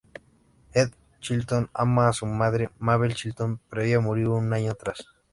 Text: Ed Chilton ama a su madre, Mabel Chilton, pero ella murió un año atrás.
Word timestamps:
Ed 0.73 0.93
Chilton 1.19 1.69
ama 1.75 2.07
a 2.07 2.11
su 2.13 2.25
madre, 2.25 2.71
Mabel 2.79 3.13
Chilton, 3.13 3.59
pero 3.69 3.83
ella 3.83 3.99
murió 3.99 4.33
un 4.33 4.51
año 4.51 4.71
atrás. 4.71 5.05